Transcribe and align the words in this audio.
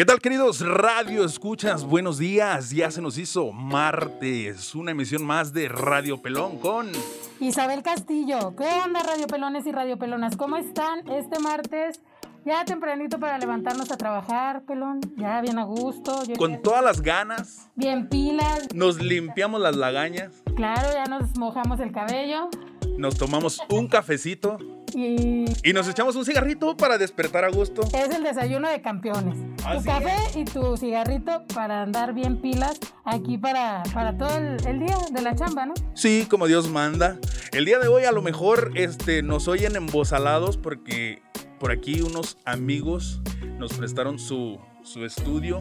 ¿Qué 0.00 0.06
tal, 0.06 0.18
queridos 0.18 0.66
Radio 0.66 1.26
Escuchas? 1.26 1.84
Buenos 1.84 2.16
días. 2.16 2.70
Ya 2.70 2.90
se 2.90 3.02
nos 3.02 3.18
hizo 3.18 3.52
martes, 3.52 4.74
una 4.74 4.92
emisión 4.92 5.22
más 5.22 5.52
de 5.52 5.68
Radio 5.68 6.22
Pelón 6.22 6.58
con 6.58 6.90
Isabel 7.38 7.82
Castillo. 7.82 8.56
¿Qué 8.56 8.64
onda, 8.82 9.02
Radio 9.02 9.26
Pelones 9.26 9.66
y 9.66 9.72
Radio 9.72 9.98
Pelonas? 9.98 10.38
¿Cómo 10.38 10.56
están 10.56 11.06
este 11.06 11.38
martes? 11.38 12.00
Ya 12.46 12.64
tempranito 12.64 13.20
para 13.20 13.36
levantarnos 13.36 13.90
a 13.90 13.98
trabajar, 13.98 14.62
pelón. 14.62 15.02
Ya 15.18 15.42
bien 15.42 15.58
a 15.58 15.64
gusto. 15.64 16.22
Con 16.38 16.62
todas 16.62 16.82
las 16.82 17.02
ganas. 17.02 17.68
Bien 17.74 18.08
pilas. 18.08 18.68
Nos 18.74 19.02
limpiamos 19.02 19.60
las 19.60 19.76
lagañas. 19.76 20.32
Claro, 20.56 20.88
ya 20.94 21.04
nos 21.04 21.36
mojamos 21.36 21.78
el 21.78 21.92
cabello. 21.92 22.48
Nos 22.96 23.18
tomamos 23.18 23.60
un 23.68 23.86
cafecito. 23.86 24.56
Y... 25.00 25.44
y 25.64 25.72
nos 25.72 25.88
echamos 25.88 26.14
un 26.16 26.24
cigarrito 26.24 26.76
para 26.76 26.98
despertar 26.98 27.44
a 27.44 27.50
gusto. 27.50 27.82
Es 27.94 28.14
el 28.14 28.22
desayuno 28.22 28.68
de 28.68 28.82
campeones. 28.82 29.38
tu 29.56 29.84
café 29.84 30.38
y 30.38 30.44
tu 30.44 30.76
cigarrito 30.76 31.44
para 31.54 31.82
andar 31.82 32.12
bien 32.12 32.40
pilas 32.40 32.78
aquí 33.04 33.38
para, 33.38 33.82
para 33.94 34.16
todo 34.16 34.36
el, 34.36 34.66
el, 34.66 34.80
día 34.80 34.96
de 35.10 35.22
la 35.22 35.34
chamba, 35.34 35.66
¿no? 35.66 35.74
Sí, 35.94 36.26
como 36.28 36.46
Dios 36.46 36.68
manda. 36.68 37.18
El 37.52 37.64
día 37.64 37.78
de 37.78 37.88
hoy 37.88 38.04
a 38.04 38.12
lo 38.12 38.22
mejor 38.22 38.72
este, 38.74 39.22
nos 39.22 39.48
oyen 39.48 39.74
embosalados 39.74 40.56
porque 40.56 41.22
por 41.58 41.72
aquí 41.72 42.02
unos 42.02 42.36
amigos 42.44 43.20
nos 43.58 43.72
prestaron 43.74 44.18
su, 44.18 44.58
su 44.82 45.04
estudio. 45.04 45.58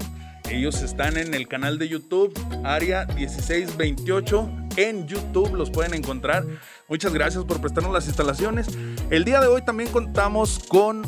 Ellos 0.49 0.81
están 0.81 1.17
en 1.17 1.35
el 1.35 1.47
canal 1.47 1.77
de 1.77 1.87
YouTube, 1.87 2.33
Área 2.63 3.05
1628. 3.05 4.49
En 4.77 5.07
YouTube 5.07 5.53
los 5.55 5.69
pueden 5.69 5.93
encontrar. 5.93 6.43
Muchas 6.87 7.13
gracias 7.13 7.43
por 7.43 7.61
prestarnos 7.61 7.93
las 7.93 8.07
instalaciones. 8.07 8.67
El 9.11 9.25
día 9.25 9.41
de 9.41 9.47
hoy 9.47 9.61
también 9.61 9.91
contamos 9.91 10.59
con 10.67 11.03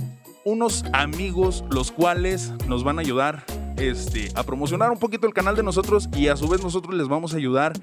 unos 0.45 0.85
amigos 0.93 1.63
los 1.71 1.91
cuales 1.91 2.51
nos 2.67 2.83
van 2.83 2.99
a 2.99 3.01
ayudar 3.01 3.43
este, 3.77 4.29
a 4.35 4.43
promocionar 4.43 4.91
un 4.91 4.99
poquito 4.99 5.25
el 5.25 5.33
canal 5.33 5.55
de 5.55 5.63
nosotros 5.63 6.07
y 6.15 6.27
a 6.27 6.35
su 6.35 6.47
vez 6.47 6.61
nosotros 6.61 6.93
les 6.93 7.07
vamos 7.07 7.33
a 7.33 7.37
ayudar 7.37 7.73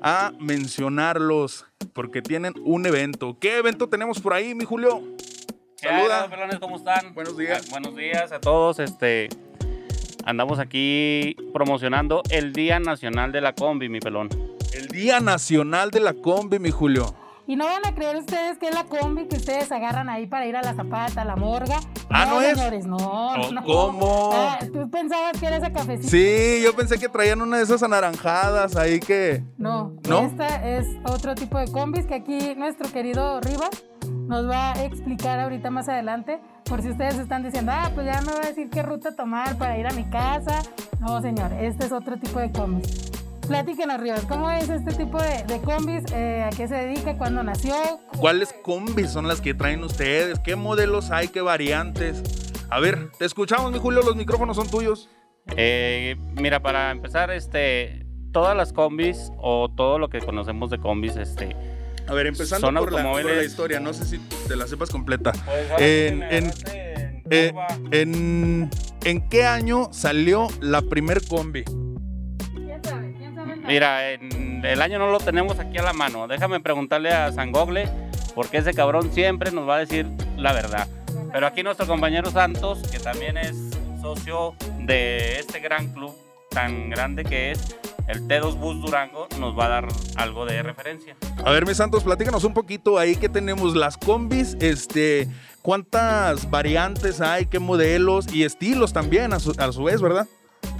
a 0.00 0.32
mencionarlos 0.38 1.66
porque 1.92 2.22
tienen 2.22 2.54
un 2.64 2.86
evento. 2.86 3.36
¿Qué 3.38 3.58
evento 3.58 3.90
tenemos 3.90 4.18
por 4.18 4.32
ahí, 4.32 4.54
mi 4.54 4.64
Julio? 4.64 5.02
Saluda. 5.76 6.28
pelones, 6.30 6.58
¿cómo 6.58 6.76
están? 6.76 7.12
Buenos 7.12 7.36
días. 7.36 7.64
Ah, 7.66 7.68
buenos 7.70 7.96
días 7.96 8.30
a 8.30 8.40
todos. 8.40 8.78
Este, 8.78 9.28
andamos 10.24 10.58
aquí 10.58 11.36
promocionando 11.52 12.22
el 12.30 12.52
Día 12.52 12.80
Nacional 12.80 13.32
de 13.32 13.40
la 13.40 13.54
Combi, 13.54 13.88
mi 13.88 14.00
pelón. 14.00 14.28
El 14.74 14.88
Día 14.88 15.20
Nacional 15.20 15.90
de 15.90 16.00
la 16.00 16.14
Combi, 16.14 16.58
mi 16.58 16.70
Julio. 16.70 17.14
Y 17.46 17.56
no 17.56 17.66
van 17.66 17.84
a 17.84 17.94
creer 17.94 18.16
ustedes 18.16 18.56
que 18.58 18.68
es 18.68 18.74
la 18.74 18.84
combi 18.84 19.26
que 19.26 19.36
ustedes 19.36 19.72
agarran 19.72 20.08
ahí 20.08 20.26
para 20.26 20.46
ir 20.46 20.56
a 20.56 20.62
la 20.62 20.74
zapata, 20.74 21.22
a 21.22 21.24
la 21.24 21.34
morga. 21.34 21.80
Ah, 22.08 22.24
no, 22.24 22.40
es. 22.40 22.56
Señores, 22.56 22.86
no, 22.86 23.50
no. 23.50 23.64
¿Cómo? 23.64 24.30
Ah, 24.32 24.60
¿Tú 24.72 24.88
pensabas 24.88 25.38
que 25.38 25.46
era 25.46 25.56
esa 25.56 25.72
cafecita? 25.72 26.08
Sí, 26.08 26.60
yo 26.62 26.74
pensé 26.76 26.98
que 26.98 27.08
traían 27.08 27.42
una 27.42 27.56
de 27.56 27.64
esas 27.64 27.82
anaranjadas 27.82 28.76
ahí 28.76 29.00
que. 29.00 29.42
No, 29.58 29.92
¿No? 30.08 30.20
esta 30.20 30.68
es 30.68 30.86
otro 31.04 31.34
tipo 31.34 31.58
de 31.58 31.70
combis 31.72 32.06
que 32.06 32.14
aquí 32.14 32.54
nuestro 32.56 32.90
querido 32.92 33.40
Rivas 33.40 33.70
nos 34.32 34.48
va 34.48 34.72
a 34.72 34.84
explicar 34.86 35.38
ahorita 35.40 35.70
más 35.70 35.90
adelante. 35.90 36.40
Por 36.64 36.80
si 36.80 36.88
ustedes 36.88 37.18
están 37.18 37.42
diciendo, 37.42 37.70
ah, 37.74 37.90
pues 37.94 38.06
ya 38.06 38.22
me 38.22 38.32
va 38.32 38.38
a 38.38 38.46
decir 38.46 38.70
qué 38.70 38.82
ruta 38.82 39.14
tomar 39.14 39.58
para 39.58 39.78
ir 39.78 39.86
a 39.86 39.90
mi 39.90 40.04
casa. 40.04 40.62
No, 41.00 41.20
señor, 41.20 41.52
este 41.52 41.84
es 41.84 41.92
otro 41.92 42.16
tipo 42.16 42.40
de 42.40 42.50
combis. 42.50 43.12
Platíquenos, 43.46 44.00
Rivas, 44.00 44.24
¿cómo 44.24 44.50
es 44.50 44.70
este 44.70 44.94
tipo 44.94 45.20
de, 45.20 45.44
de 45.44 45.60
combis? 45.60 46.04
Eh, 46.14 46.44
¿A 46.46 46.48
qué 46.48 46.66
se 46.66 46.76
dedica? 46.76 47.18
¿Cuándo 47.18 47.42
nació? 47.42 47.74
¿Cuáles 48.16 48.54
combis 48.54 49.10
son 49.10 49.28
las 49.28 49.42
que 49.42 49.52
traen 49.52 49.84
ustedes? 49.84 50.38
¿Qué 50.38 50.56
modelos 50.56 51.10
hay? 51.10 51.28
¿Qué 51.28 51.42
variantes? 51.42 52.22
A 52.70 52.80
ver, 52.80 53.10
te 53.18 53.26
escuchamos, 53.26 53.70
mi 53.70 53.78
Julio, 53.80 54.00
los 54.00 54.16
micrófonos 54.16 54.56
son 54.56 54.66
tuyos. 54.70 55.10
Eh, 55.58 56.16
mira, 56.40 56.60
para 56.60 56.90
empezar, 56.90 57.30
este, 57.30 58.06
todas 58.32 58.56
las 58.56 58.72
combis 58.72 59.30
o 59.36 59.68
todo 59.68 59.98
lo 59.98 60.08
que 60.08 60.20
conocemos 60.20 60.70
de 60.70 60.78
combis, 60.78 61.16
este, 61.16 61.54
a 62.08 62.14
ver, 62.14 62.26
empezando 62.26 62.66
Son 62.66 62.74
por 62.76 62.92
la, 62.92 63.02
por 63.02 63.24
la 63.24 63.42
historia, 63.44 63.80
no 63.80 63.92
sé 63.92 64.04
si 64.04 64.18
te 64.48 64.56
la 64.56 64.66
sepas 64.66 64.90
completa. 64.90 65.32
Pues, 65.32 65.70
En- 65.78 66.22
en- 66.22 66.52
en 66.66 66.82
Eh, 67.30 67.52
en, 67.92 68.70
¿En 69.04 69.28
qué 69.30 69.44
año 69.46 69.88
salió 69.92 70.48
la 70.60 70.82
primer 70.82 71.26
combi? 71.26 71.64
¿Quién 71.64 72.84
sabe? 72.84 73.14
¿Quién 73.16 73.34
sabe? 73.34 73.56
Mira, 73.66 74.10
en- 74.10 74.62
el 74.64 74.82
año 74.82 74.98
no 74.98 75.10
lo 75.10 75.18
tenemos 75.18 75.58
aquí 75.58 75.78
a 75.78 75.82
la 75.82 75.92
mano. 75.92 76.28
Déjame 76.28 76.60
preguntarle 76.60 77.10
a 77.10 77.32
San 77.32 77.50
Gogle, 77.50 77.88
porque 78.34 78.58
ese 78.58 78.74
cabrón 78.74 79.12
siempre 79.12 79.50
nos 79.50 79.68
va 79.68 79.76
a 79.76 79.78
decir 79.78 80.06
la 80.36 80.52
verdad. 80.52 80.86
Pero 81.32 81.46
aquí 81.46 81.62
nuestro 81.62 81.86
compañero 81.86 82.30
Santos, 82.30 82.82
que 82.90 82.98
también 82.98 83.36
es 83.38 83.56
socio 84.02 84.54
de 84.80 85.38
este 85.38 85.60
gran 85.60 85.88
club 85.94 86.12
tan 86.50 86.90
grande 86.90 87.24
que 87.24 87.52
es 87.52 87.76
el 88.08 88.26
T2 88.28 88.58
Bus 88.58 88.80
Durango, 88.80 89.28
nos 89.38 89.58
va 89.58 89.66
a 89.66 89.68
dar 89.68 89.88
algo 90.16 90.44
de 90.44 90.62
referencia. 90.62 91.16
A 91.44 91.50
ver, 91.50 91.66
mis 91.66 91.76
santos, 91.76 92.04
platícanos 92.04 92.44
un 92.44 92.54
poquito 92.54 92.98
ahí 92.98 93.16
que 93.16 93.28
tenemos 93.28 93.74
las 93.74 93.96
combis, 93.96 94.56
este, 94.60 95.28
cuántas 95.62 96.50
variantes 96.50 97.20
hay, 97.20 97.46
qué 97.46 97.58
modelos 97.58 98.32
y 98.32 98.44
estilos 98.44 98.92
también 98.92 99.32
a 99.32 99.40
su, 99.40 99.54
a 99.58 99.72
su 99.72 99.84
vez, 99.84 100.00
¿verdad? 100.00 100.26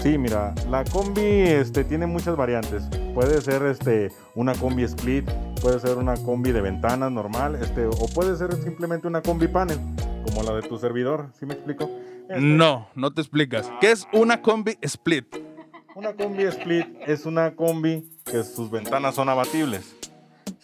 Sí, 0.03 0.19
mira, 0.19 0.55
la 0.69 0.85
combi 0.85 1.23
este, 1.23 1.85
tiene 1.85 2.07
muchas 2.07 2.37
variantes. 2.37 2.85
Puede 3.15 3.41
ser 3.41 3.63
este, 3.63 4.11
una 4.35 4.55
combi 4.55 4.83
split, 4.85 5.31
puede 5.61 5.79
ser 5.79 5.97
una 5.97 6.15
combi 6.17 6.51
de 6.51 6.61
ventanas 6.61 7.13
normal, 7.13 7.57
este, 7.61 7.87
o 7.87 8.09
puede 8.13 8.37
ser 8.37 8.53
simplemente 8.55 9.07
una 9.07 9.23
combi 9.23 9.49
panel, 9.49 9.79
como 10.25 10.43
la 10.43 10.55
de 10.55 10.63
tu 10.63 10.79
servidor, 10.79 11.29
¿sí 11.39 11.47
me 11.47 11.55
explico? 11.55 11.89
Este, 12.29 12.41
No, 12.41 12.89
no 12.95 13.13
te 13.13 13.21
explicas. 13.21 13.71
¿Qué 13.81 13.93
es 13.93 14.07
una 14.13 14.43
combi 14.43 14.77
split? 14.81 15.52
Una 15.95 16.15
combi 16.15 16.45
split 16.45 16.87
es 17.07 17.27
una 17.27 17.55
combi 17.55 18.09
que 18.25 18.43
sus 18.45 18.71
ventanas 18.71 19.15
son 19.15 19.29
abatibles, 19.29 19.95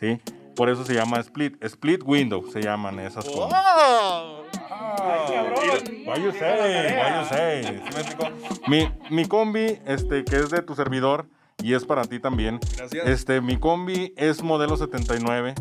¿sí? 0.00 0.20
Por 0.56 0.70
eso 0.70 0.84
se 0.84 0.94
llama 0.94 1.20
split. 1.20 1.62
Split 1.62 2.02
window 2.04 2.44
se 2.50 2.62
llaman 2.62 2.98
esas 2.98 3.26
combis. 3.26 3.54
Why 6.06 6.22
you 6.22 6.32
say, 6.32 6.96
why 6.96 7.20
you 7.20 7.24
say. 7.28 7.82
Mi, 8.68 8.90
mi 9.10 9.26
combi, 9.26 9.78
este, 9.86 10.24
que 10.24 10.36
es 10.36 10.48
de 10.50 10.62
tu 10.62 10.74
servidor 10.74 11.28
y 11.62 11.74
es 11.74 11.84
para 11.84 12.04
ti 12.04 12.18
también. 12.20 12.58
Gracias. 12.76 13.06
Este, 13.06 13.42
mi 13.42 13.58
combi 13.58 14.14
es 14.16 14.42
modelo 14.42 14.78
79 14.78 15.54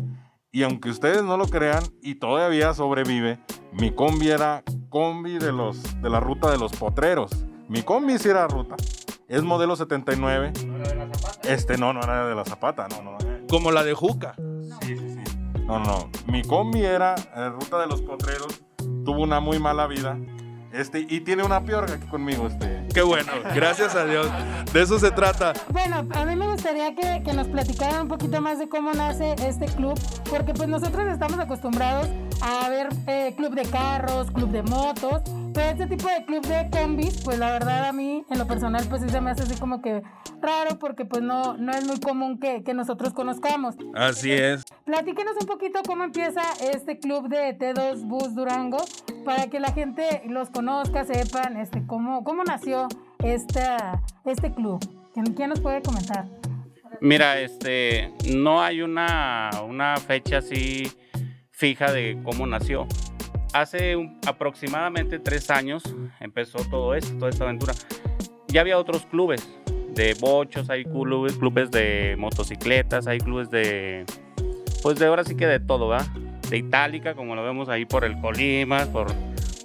y 0.50 0.62
aunque 0.62 0.88
ustedes 0.88 1.22
no 1.24 1.36
lo 1.36 1.46
crean 1.46 1.84
y 2.00 2.14
todavía 2.14 2.72
sobrevive, 2.72 3.38
mi 3.72 3.90
combi 3.90 4.30
era 4.30 4.62
combi 4.88 5.38
de 5.38 5.52
los 5.52 6.00
de 6.00 6.08
la 6.08 6.20
ruta 6.20 6.50
de 6.50 6.56
los 6.56 6.72
potreros. 6.72 7.44
Mi 7.68 7.82
combi 7.82 8.18
sí 8.18 8.30
era 8.30 8.48
ruta. 8.48 8.76
Es 9.28 9.42
modelo 9.42 9.76
79. 9.76 10.52
Este 11.44 11.76
no, 11.76 11.92
no 11.92 12.00
era 12.02 12.26
de 12.26 12.34
la 12.34 12.44
Zapata, 12.44 12.88
no, 12.88 13.02
no. 13.02 13.18
eh, 13.20 13.46
Como 13.50 13.70
la 13.70 13.84
de 13.84 13.92
Juca. 13.94 14.34
Sí, 14.82 14.96
sí, 14.96 15.08
sí. 15.10 15.38
No, 15.66 15.78
no. 15.80 16.10
Mi 16.26 16.42
combi 16.42 16.82
era 16.82 17.14
eh, 17.36 17.50
ruta 17.50 17.78
de 17.78 17.86
los 17.86 18.00
potreros. 18.02 18.62
Tuvo 19.04 19.22
una 19.22 19.40
muy 19.40 19.58
mala 19.58 19.86
vida. 19.86 20.16
Este, 20.72 21.00
y 21.08 21.20
tiene 21.20 21.42
una 21.42 21.62
piorga 21.62 21.94
aquí 21.94 22.06
conmigo, 22.06 22.46
este. 22.46 22.86
Qué 22.92 23.02
bueno, 23.02 23.32
gracias 23.54 23.94
a 23.94 24.04
Dios. 24.04 24.28
De 24.72 24.82
eso 24.82 24.98
se 24.98 25.10
trata. 25.10 25.52
Bueno, 25.70 26.06
a 26.14 26.24
mí 26.24 26.36
me 26.36 26.46
gustaría 26.50 26.94
que, 26.94 27.22
que 27.22 27.32
nos 27.32 27.48
platicaran 27.48 28.02
un 28.02 28.08
poquito 28.08 28.40
más 28.40 28.58
de 28.58 28.68
cómo 28.68 28.92
nace 28.92 29.34
este 29.46 29.66
club, 29.66 29.98
porque 30.30 30.52
pues 30.54 30.68
nosotros 30.68 31.06
estamos 31.10 31.38
acostumbrados 31.38 32.08
a 32.42 32.68
ver 32.68 32.88
eh, 33.06 33.34
club 33.36 33.54
de 33.54 33.62
carros, 33.62 34.30
club 34.30 34.50
de 34.50 34.62
motos, 34.62 35.22
pero 35.58 35.70
este 35.70 35.86
tipo 35.88 36.08
de 36.08 36.24
club 36.24 36.46
de 36.46 36.70
combis, 36.70 37.20
pues 37.24 37.36
la 37.36 37.50
verdad 37.50 37.88
a 37.88 37.92
mí, 37.92 38.24
en 38.30 38.38
lo 38.38 38.46
personal, 38.46 38.86
pues 38.88 39.02
sí 39.02 39.08
se 39.08 39.20
me 39.20 39.32
hace 39.32 39.42
así 39.42 39.56
como 39.58 39.82
que 39.82 40.02
raro, 40.40 40.78
porque 40.78 41.04
pues 41.04 41.20
no, 41.20 41.56
no 41.56 41.72
es 41.72 41.84
muy 41.84 41.98
común 41.98 42.38
que, 42.38 42.62
que 42.62 42.74
nosotros 42.74 43.12
conozcamos. 43.12 43.74
Así 43.92 44.30
es. 44.30 44.64
Platíquenos 44.84 45.34
un 45.40 45.48
poquito 45.48 45.80
cómo 45.84 46.04
empieza 46.04 46.42
este 46.72 47.00
club 47.00 47.28
de 47.28 47.58
T2 47.58 48.06
Bus 48.06 48.36
Durango 48.36 48.78
para 49.24 49.48
que 49.48 49.58
la 49.58 49.72
gente 49.72 50.22
los 50.28 50.48
conozca, 50.50 51.04
sepan 51.04 51.56
este, 51.56 51.84
cómo, 51.88 52.22
cómo 52.22 52.44
nació 52.44 52.86
esta, 53.24 54.00
este 54.24 54.54
club. 54.54 54.78
¿Quién, 55.12 55.34
quién 55.34 55.50
nos 55.50 55.58
puede 55.58 55.82
comentar? 55.82 56.26
Mira, 57.00 57.40
este, 57.40 58.14
no 58.32 58.62
hay 58.62 58.80
una, 58.82 59.50
una 59.66 59.96
fecha 59.96 60.38
así 60.38 60.84
fija 61.50 61.90
de 61.90 62.16
cómo 62.22 62.46
nació. 62.46 62.86
Hace 63.52 63.96
aproximadamente 64.26 65.18
tres 65.18 65.50
años 65.50 65.82
empezó 66.20 66.58
todo 66.70 66.94
esto, 66.94 67.16
toda 67.18 67.30
esta 67.30 67.44
aventura. 67.44 67.74
Ya 68.48 68.60
había 68.60 68.78
otros 68.78 69.06
clubes 69.06 69.48
de 69.94 70.14
bochos, 70.14 70.70
hay 70.70 70.84
clubes, 70.84 71.34
clubes 71.34 71.70
de 71.70 72.14
motocicletas, 72.18 73.06
hay 73.06 73.18
clubes 73.18 73.50
de, 73.50 74.04
pues 74.82 74.98
de 74.98 75.06
ahora 75.06 75.24
sí 75.24 75.34
que 75.34 75.46
de 75.46 75.60
todo, 75.60 75.88
¿verdad? 75.88 76.06
De 76.48 76.56
Itálica, 76.56 77.14
como 77.14 77.34
lo 77.34 77.42
vemos 77.42 77.68
ahí 77.68 77.84
por 77.84 78.04
el 78.04 78.18
Colimas, 78.20 78.86
por, 78.88 79.12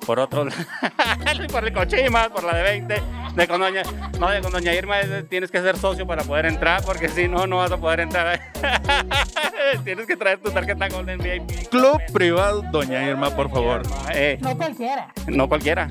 por 0.06 0.20
otros, 0.20 0.54
por 1.52 1.66
el 1.68 1.74
por 1.74 2.44
la 2.44 2.56
de 2.56 2.64
20, 2.64 2.96
de 3.36 3.48
con 3.48 3.60
doña, 3.62 3.82
no, 4.20 4.30
de 4.30 4.42
con 4.42 4.52
doña 4.52 4.74
Irma 4.74 5.00
es- 5.00 5.28
tienes 5.30 5.50
que 5.52 5.62
ser 5.62 5.78
socio 5.78 6.06
para 6.06 6.24
poder 6.24 6.46
entrar, 6.46 6.84
porque 6.86 7.10
si 7.10 7.28
no, 7.28 7.48
no 7.48 7.58
vas 7.58 7.72
a 7.72 7.78
poder 7.78 8.02
entrar. 8.02 8.40
tienes 9.84 10.06
que 10.06 10.16
traer 10.16 10.40
tu 10.40 10.52
tarjeta 10.52 10.88
Golden 10.90 11.20
VIP. 11.20 11.68
Club 11.70 12.00
privado, 12.14 12.62
doña 12.72 13.04
Irma, 13.08 13.30
por 13.32 13.50
favor. 13.50 13.82
Eh, 14.14 14.38
No 14.42 14.56
cualquiera. 14.56 15.08
no 15.28 15.48
cualquiera. 15.50 15.88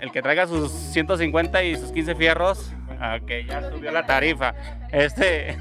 el 0.00 0.10
que 0.12 0.22
traiga 0.22 0.46
sus 0.46 0.72
150 0.72 1.62
y 1.62 1.76
sus 1.76 1.92
15 1.92 2.14
fierros, 2.14 2.72
que 3.26 3.44
ya 3.44 3.68
subió 3.70 3.90
la 3.92 4.06
tarifa. 4.06 4.54
Este, 4.90 5.58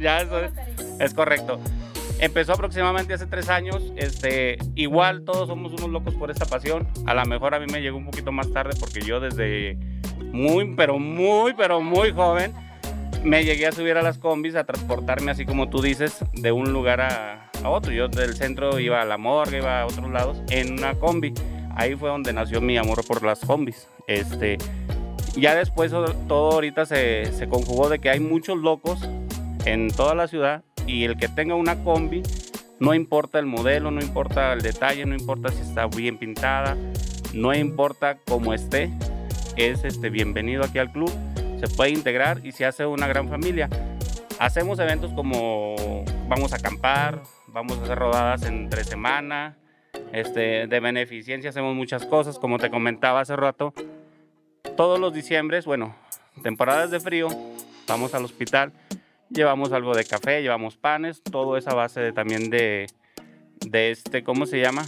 ya 0.00 0.20
eso 0.20 0.40
es, 1.00 1.14
correcto. 1.14 1.60
Empezó 2.20 2.52
aproximadamente 2.52 3.14
hace 3.14 3.26
tres 3.26 3.48
años. 3.48 3.92
Este, 3.96 4.58
igual 4.74 5.24
todos 5.24 5.48
somos 5.48 5.72
unos 5.72 5.88
locos 5.90 6.14
por 6.14 6.30
esta 6.30 6.46
pasión. 6.46 6.88
A 7.06 7.14
lo 7.14 7.24
mejor 7.26 7.54
a 7.54 7.60
mí 7.60 7.66
me 7.70 7.80
llegó 7.80 7.96
un 7.96 8.06
poquito 8.06 8.32
más 8.32 8.52
tarde 8.52 8.74
porque 8.78 9.00
yo 9.00 9.20
desde 9.20 9.78
muy, 10.32 10.74
pero 10.74 10.98
muy, 10.98 11.54
pero 11.54 11.80
muy 11.80 12.12
joven 12.12 12.52
me 13.24 13.44
llegué 13.44 13.66
a 13.66 13.72
subir 13.72 13.96
a 13.96 14.02
las 14.02 14.18
combis 14.18 14.54
a 14.54 14.64
transportarme 14.64 15.32
así 15.32 15.44
como 15.44 15.68
tú 15.68 15.82
dices 15.82 16.24
de 16.34 16.52
un 16.52 16.72
lugar 16.72 17.00
a, 17.00 17.50
a 17.62 17.68
otro. 17.68 17.92
Yo 17.92 18.08
del 18.08 18.34
centro 18.34 18.78
iba 18.80 19.00
a 19.00 19.04
la 19.04 19.16
morgue, 19.16 19.58
iba 19.58 19.82
a 19.82 19.86
otros 19.86 20.10
lados 20.10 20.42
en 20.50 20.72
una 20.72 20.94
combi. 20.94 21.32
Ahí 21.76 21.94
fue 21.94 22.08
donde 22.08 22.32
nació 22.32 22.60
mi 22.60 22.76
amor 22.76 23.06
por 23.06 23.22
las 23.22 23.40
combis. 23.40 23.88
Este, 24.08 24.58
ya 25.36 25.54
después 25.54 25.92
todo 25.92 26.52
ahorita 26.52 26.84
se, 26.86 27.26
se 27.32 27.48
conjugó 27.48 27.88
de 27.88 28.00
que 28.00 28.10
hay 28.10 28.18
muchos 28.18 28.58
locos 28.58 29.08
en 29.64 29.88
toda 29.88 30.14
la 30.14 30.26
ciudad 30.26 30.64
y 30.88 31.04
el 31.04 31.16
que 31.18 31.28
tenga 31.28 31.54
una 31.54 31.84
combi, 31.84 32.22
no 32.80 32.94
importa 32.94 33.38
el 33.38 33.46
modelo, 33.46 33.90
no 33.90 34.00
importa 34.00 34.52
el 34.54 34.62
detalle, 34.62 35.04
no 35.04 35.14
importa 35.14 35.50
si 35.50 35.60
está 35.60 35.86
bien 35.86 36.18
pintada, 36.18 36.76
no 37.34 37.54
importa 37.54 38.18
cómo 38.26 38.54
esté, 38.54 38.90
es 39.56 39.84
este, 39.84 40.08
bienvenido 40.08 40.64
aquí 40.64 40.78
al 40.78 40.90
club, 40.90 41.12
se 41.60 41.68
puede 41.68 41.90
integrar 41.90 42.40
y 42.44 42.52
se 42.52 42.64
hace 42.64 42.86
una 42.86 43.06
gran 43.06 43.28
familia. 43.28 43.68
Hacemos 44.38 44.78
eventos 44.78 45.12
como 45.12 46.04
vamos 46.28 46.52
a 46.52 46.56
acampar, 46.56 47.22
vamos 47.48 47.78
a 47.78 47.82
hacer 47.82 47.98
rodadas 47.98 48.44
entre 48.44 48.82
semana, 48.84 49.58
este, 50.12 50.66
de 50.68 50.80
beneficencia 50.80 51.50
hacemos 51.50 51.74
muchas 51.74 52.06
cosas, 52.06 52.38
como 52.38 52.58
te 52.58 52.70
comentaba 52.70 53.20
hace 53.20 53.36
rato, 53.36 53.74
todos 54.76 54.98
los 54.98 55.12
diciembres, 55.12 55.66
bueno, 55.66 55.94
temporadas 56.42 56.90
de 56.90 57.00
frío, 57.00 57.28
vamos 57.86 58.14
al 58.14 58.24
hospital, 58.24 58.72
llevamos 59.30 59.72
algo 59.72 59.94
de 59.94 60.04
café, 60.04 60.42
llevamos 60.42 60.76
panes, 60.76 61.22
todo 61.22 61.56
esa 61.56 61.74
base 61.74 62.00
de, 62.00 62.12
también 62.12 62.50
de, 62.50 62.86
de 63.66 63.90
este, 63.90 64.22
¿cómo 64.22 64.46
se 64.46 64.60
llama? 64.60 64.84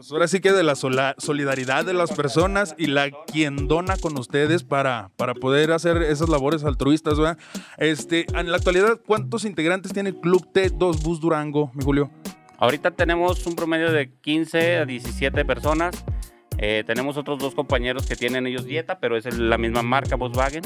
Pues 0.00 0.12
ahora 0.12 0.28
sí 0.28 0.40
que 0.40 0.52
de 0.52 0.62
la 0.62 0.76
solidaridad 0.76 1.84
de 1.84 1.92
las 1.92 2.12
personas 2.12 2.74
y 2.78 2.86
la 2.86 3.10
quien 3.10 3.68
dona 3.68 3.98
con 3.98 4.18
ustedes 4.18 4.64
para, 4.64 5.10
para 5.16 5.34
poder 5.34 5.72
hacer 5.72 5.98
esas 5.98 6.30
labores 6.30 6.64
altruistas, 6.64 7.18
¿verdad? 7.18 7.36
Este, 7.76 8.24
en 8.34 8.50
la 8.50 8.56
actualidad, 8.56 8.98
¿cuántos 9.06 9.44
integrantes 9.44 9.92
tiene 9.92 10.08
el 10.08 10.16
Club 10.16 10.50
T2 10.54 11.02
Bus 11.02 11.20
Durango, 11.20 11.70
mi 11.74 11.84
Julio? 11.84 12.10
Ahorita 12.56 12.92
tenemos 12.92 13.46
un 13.46 13.56
promedio 13.56 13.92
de 13.92 14.10
15 14.10 14.78
a 14.78 14.86
17 14.86 15.44
personas. 15.44 16.02
Eh, 16.56 16.82
tenemos 16.86 17.18
otros 17.18 17.38
dos 17.38 17.54
compañeros 17.54 18.06
que 18.06 18.16
tienen 18.16 18.46
ellos 18.46 18.64
dieta, 18.64 19.00
pero 19.00 19.18
es 19.18 19.36
la 19.36 19.58
misma 19.58 19.82
marca 19.82 20.16
Volkswagen. 20.16 20.62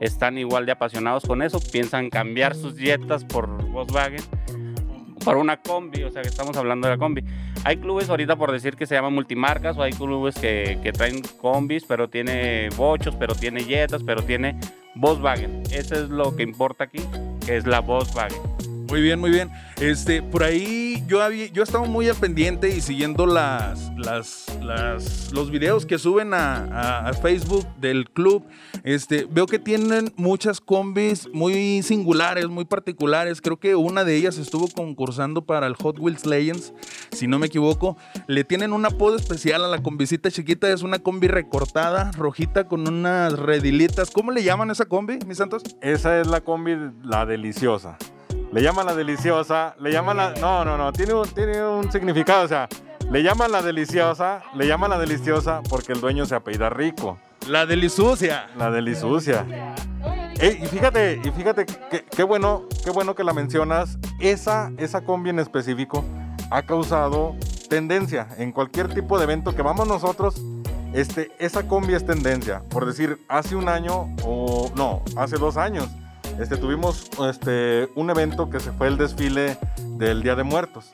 Están 0.00 0.38
igual 0.38 0.66
de 0.66 0.72
apasionados 0.72 1.24
con 1.24 1.42
eso, 1.42 1.60
piensan 1.60 2.10
cambiar 2.10 2.54
sus 2.54 2.76
dietas 2.76 3.24
por 3.24 3.48
Volkswagen, 3.70 4.20
por 5.24 5.36
una 5.36 5.56
combi, 5.56 6.02
o 6.02 6.10
sea 6.10 6.22
que 6.22 6.28
estamos 6.28 6.56
hablando 6.56 6.88
de 6.88 6.94
la 6.94 6.98
combi. 6.98 7.24
Hay 7.64 7.78
clubes 7.78 8.10
ahorita 8.10 8.36
por 8.36 8.52
decir 8.52 8.76
que 8.76 8.86
se 8.86 8.94
llaman 8.94 9.14
multimarcas, 9.14 9.76
o 9.78 9.82
hay 9.82 9.92
clubes 9.92 10.34
que, 10.34 10.78
que 10.82 10.92
traen 10.92 11.22
combis, 11.40 11.84
pero 11.84 12.08
tiene 12.08 12.68
bochos, 12.76 13.14
pero 13.16 13.34
tiene 13.34 13.62
jetas, 13.62 14.02
pero 14.02 14.22
tiene 14.22 14.58
Volkswagen. 14.94 15.62
Eso 15.72 15.94
es 15.94 16.10
lo 16.10 16.36
que 16.36 16.42
importa 16.42 16.84
aquí, 16.84 17.00
es 17.48 17.66
la 17.66 17.80
Volkswagen. 17.80 18.53
Muy 18.94 19.02
bien, 19.02 19.18
muy 19.18 19.30
bien. 19.30 19.50
Este, 19.80 20.22
por 20.22 20.44
ahí 20.44 21.02
yo 21.08 21.20
había, 21.20 21.46
yo 21.46 21.64
estaba 21.64 21.84
muy 21.84 22.08
al 22.08 22.14
pendiente 22.14 22.68
y 22.68 22.80
siguiendo 22.80 23.26
las, 23.26 23.90
las, 23.96 24.56
las 24.62 25.32
los 25.32 25.50
videos 25.50 25.84
que 25.84 25.98
suben 25.98 26.32
a, 26.32 27.10
Facebook 27.20 27.66
del 27.80 28.08
club. 28.08 28.44
Este, 28.84 29.26
veo 29.28 29.46
que 29.46 29.58
tienen 29.58 30.12
muchas 30.14 30.60
combis 30.60 31.28
muy 31.32 31.82
singulares, 31.82 32.46
muy 32.46 32.66
particulares. 32.66 33.40
Creo 33.40 33.58
que 33.58 33.74
una 33.74 34.04
de 34.04 34.14
ellas 34.14 34.38
estuvo 34.38 34.68
concursando 34.68 35.44
para 35.44 35.66
el 35.66 35.74
Hot 35.74 35.98
Wheels 35.98 36.24
Legends, 36.24 36.72
si 37.10 37.26
no 37.26 37.40
me 37.40 37.46
equivoco. 37.46 37.96
Le 38.28 38.44
tienen 38.44 38.72
un 38.72 38.86
apodo 38.86 39.16
especial 39.16 39.64
a 39.64 39.68
la 39.68 39.82
combicita 39.82 40.30
chiquita. 40.30 40.70
Es 40.70 40.82
una 40.82 41.00
combi 41.00 41.26
recortada, 41.26 42.12
rojita, 42.12 42.68
con 42.68 42.86
unas 42.86 43.32
redilitas. 43.32 44.12
¿Cómo 44.12 44.30
le 44.30 44.44
llaman 44.44 44.70
esa 44.70 44.84
combi, 44.84 45.18
mis 45.26 45.38
santos? 45.38 45.64
Esa 45.80 46.20
es 46.20 46.28
la 46.28 46.42
combi, 46.42 46.76
la 47.02 47.26
deliciosa. 47.26 47.98
Le 48.54 48.62
llaman 48.62 48.86
la 48.86 48.94
deliciosa, 48.94 49.74
le 49.80 49.90
llaman 49.90 50.16
la... 50.16 50.30
No, 50.40 50.64
no, 50.64 50.78
no, 50.78 50.92
tiene 50.92 51.12
un, 51.12 51.28
tiene 51.28 51.60
un 51.66 51.90
significado, 51.90 52.44
o 52.44 52.46
sea, 52.46 52.68
le 53.10 53.20
llaman 53.20 53.50
la 53.50 53.62
deliciosa, 53.62 54.44
le 54.54 54.68
llaman 54.68 54.90
la 54.90 54.98
deliciosa 55.00 55.60
porque 55.68 55.92
el 55.92 56.00
dueño 56.00 56.24
se 56.24 56.36
apellida 56.36 56.70
rico. 56.70 57.18
La 57.48 57.66
delisucia. 57.66 58.46
La 58.56 58.70
delisucia. 58.70 59.44
y 60.40 60.66
fíjate, 60.68 61.20
y 61.24 61.30
fíjate 61.32 61.66
qué 62.14 62.22
bueno, 62.22 62.68
qué 62.84 62.90
bueno 62.90 63.16
que 63.16 63.24
la 63.24 63.32
mencionas. 63.32 63.98
Esa, 64.20 64.70
esa 64.78 65.00
combi 65.00 65.30
en 65.30 65.40
específico 65.40 66.04
ha 66.52 66.62
causado 66.62 67.34
tendencia 67.68 68.28
en 68.38 68.52
cualquier 68.52 68.94
tipo 68.94 69.18
de 69.18 69.24
evento 69.24 69.56
que 69.56 69.62
vamos 69.62 69.88
nosotros. 69.88 70.40
Este, 70.92 71.32
esa 71.40 71.66
combi 71.66 71.94
es 71.94 72.06
tendencia. 72.06 72.62
Por 72.70 72.86
decir, 72.86 73.18
hace 73.26 73.56
un 73.56 73.68
año 73.68 74.14
o 74.22 74.70
no, 74.76 75.02
hace 75.16 75.38
dos 75.38 75.56
años 75.56 75.88
este, 76.40 76.56
tuvimos 76.56 77.10
este, 77.30 77.88
un 77.94 78.10
evento 78.10 78.50
que 78.50 78.60
se 78.60 78.72
fue 78.72 78.88
el 78.88 78.98
desfile 78.98 79.56
del 79.98 80.22
Día 80.22 80.34
de 80.34 80.42
Muertos. 80.42 80.90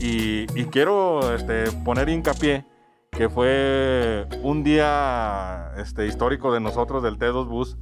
Y, 0.00 0.46
quiero 0.66 1.34
este, 1.34 1.70
poner 1.84 2.08
hincapié 2.08 2.64
que 3.10 3.28
fue 3.28 4.26
un 4.42 4.62
día 4.62 5.72
este, 5.76 6.06
histórico 6.06 6.52
de 6.52 6.60
nosotros 6.60 7.02
del 7.02 7.18
T2 7.18 7.48
Bus, 7.48 7.76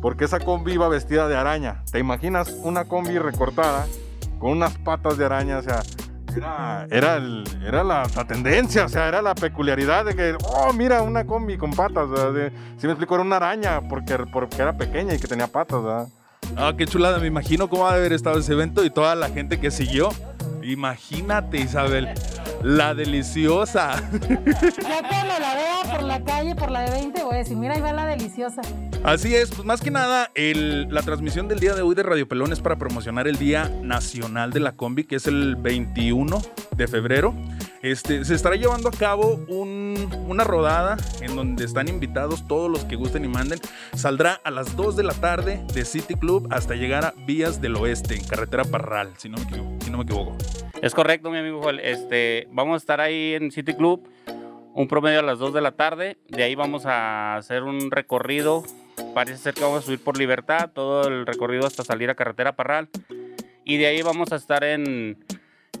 porque 0.00 0.24
esa 0.24 0.38
combi 0.40 0.72
iba 0.72 0.88
vestida 0.88 1.28
de 1.28 1.36
araña. 1.36 1.82
¿Te 1.90 1.98
imaginas 1.98 2.50
una 2.62 2.84
combi 2.84 3.18
recortada 3.18 3.86
con 4.38 4.52
unas 4.52 4.78
patas 4.78 5.18
de 5.18 5.26
araña? 5.26 5.58
O 5.58 5.62
sea, 5.62 5.82
era, 6.34 6.86
era, 6.90 7.20
era 7.66 7.84
la, 7.84 8.04
tendencia, 8.26 8.84
o 8.84 8.88
sea, 8.88 9.08
era 9.08 9.20
la 9.20 9.34
peculiaridad 9.34 10.06
de 10.06 10.14
que, 10.14 10.36
oh, 10.44 10.72
mira, 10.72 11.02
una 11.02 11.26
combi 11.26 11.58
con 11.58 11.72
patas. 11.72 12.08
si 12.78 12.86
me 12.86 12.92
explico, 12.92 13.14
era 13.14 13.24
una 13.24 13.36
araña 13.36 13.82
porque, 13.88 14.16
porque 14.32 14.62
era 14.62 14.76
pequeña 14.76 15.14
y 15.14 15.18
que 15.18 15.26
tenía 15.26 15.48
patas. 15.48 15.82
¿verdad? 15.82 16.08
Ah, 16.56 16.72
qué 16.76 16.86
chulada. 16.86 17.18
Me 17.18 17.26
imagino 17.26 17.68
cómo 17.68 17.84
va 17.84 17.92
a 17.92 17.94
haber 17.94 18.12
estado 18.12 18.38
ese 18.38 18.52
evento 18.52 18.84
y 18.84 18.90
toda 18.90 19.14
la 19.14 19.28
gente 19.28 19.60
que 19.60 19.70
siguió. 19.70 20.10
Imagínate, 20.62 21.58
Isabel. 21.58 22.08
La 22.62 22.94
deliciosa. 22.94 24.02
Ya 24.20 25.08
cuando 25.08 25.38
la 25.38 25.54
vea 25.54 25.94
por 25.94 26.02
la 26.02 26.24
calle, 26.24 26.54
por 26.56 26.70
la 26.70 26.80
de 26.82 26.90
20, 26.90 27.22
voy 27.22 27.34
a 27.34 27.38
decir, 27.38 27.56
mira, 27.56 27.74
ahí 27.74 27.80
va 27.80 27.92
la 27.92 28.06
deliciosa. 28.06 28.62
Así 29.04 29.34
es, 29.34 29.50
pues 29.50 29.64
más 29.64 29.80
que 29.80 29.92
nada, 29.92 30.28
la 30.34 31.02
transmisión 31.02 31.46
del 31.46 31.60
día 31.60 31.74
de 31.74 31.82
hoy 31.82 31.94
de 31.94 32.02
Radio 32.02 32.26
Pelón 32.26 32.52
es 32.52 32.58
para 32.58 32.76
promocionar 32.76 33.28
el 33.28 33.38
Día 33.38 33.70
Nacional 33.82 34.52
de 34.52 34.58
la 34.58 34.72
Combi, 34.72 35.04
que 35.04 35.16
es 35.16 35.28
el 35.28 35.54
21 35.54 36.42
de 36.76 36.88
febrero. 36.88 37.32
Este, 37.90 38.22
se 38.26 38.34
estará 38.34 38.56
llevando 38.56 38.90
a 38.90 38.92
cabo 38.92 39.40
una 39.48 40.44
rodada 40.44 40.98
en 41.22 41.34
donde 41.34 41.64
están 41.64 41.88
invitados 41.88 42.46
todos 42.46 42.70
los 42.70 42.84
que 42.84 42.96
gusten 42.96 43.24
y 43.24 43.28
manden. 43.28 43.60
Saldrá 43.94 44.40
a 44.44 44.50
las 44.50 44.76
2 44.76 44.94
de 44.94 45.04
la 45.04 45.14
tarde 45.14 45.64
de 45.72 45.86
City 45.86 46.14
Club 46.14 46.48
hasta 46.50 46.74
llegar 46.74 47.06
a 47.06 47.14
Vías 47.24 47.62
del 47.62 47.76
Oeste, 47.76 48.16
en 48.16 48.26
carretera 48.26 48.64
Parral, 48.64 49.14
si 49.16 49.30
no 49.30 49.38
me 49.38 49.44
equivoco. 49.44 50.36
No. 50.36 50.36
Es 50.82 50.94
correcto, 50.94 51.30
mi 51.30 51.38
amigo 51.38 51.62
Joel. 51.62 51.80
Este, 51.80 52.46
vamos 52.52 52.74
a 52.74 52.76
estar 52.76 53.00
ahí 53.00 53.32
en 53.32 53.50
City 53.50 53.72
Club 53.74 54.06
un 54.74 54.86
promedio 54.86 55.20
a 55.20 55.22
las 55.22 55.38
2 55.38 55.54
de 55.54 55.60
la 55.62 55.72
tarde. 55.72 56.18
De 56.28 56.42
ahí 56.42 56.54
vamos 56.54 56.84
a 56.84 57.36
hacer 57.36 57.62
un 57.62 57.90
recorrido. 57.90 58.64
Parece 59.14 59.38
ser 59.38 59.54
que 59.54 59.62
vamos 59.62 59.78
a 59.78 59.82
subir 59.86 59.98
por 59.98 60.18
libertad, 60.18 60.70
todo 60.74 61.08
el 61.08 61.26
recorrido 61.26 61.66
hasta 61.66 61.84
salir 61.84 62.10
a 62.10 62.14
carretera 62.14 62.54
Parral. 62.54 62.90
Y 63.64 63.78
de 63.78 63.86
ahí 63.86 64.02
vamos 64.02 64.30
a 64.30 64.36
estar 64.36 64.62
en 64.62 65.18